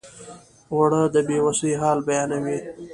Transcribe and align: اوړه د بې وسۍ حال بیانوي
اوړه 0.73 1.01
د 1.13 1.15
بې 1.27 1.37
وسۍ 1.45 1.73
حال 1.81 1.99
بیانوي 2.07 2.57